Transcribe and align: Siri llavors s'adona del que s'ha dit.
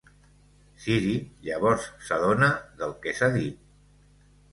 Siri 0.85 1.11
llavors 1.47 1.85
s'adona 2.07 2.47
del 2.79 2.95
que 3.05 3.13
s'ha 3.19 3.29
dit. 3.37 3.61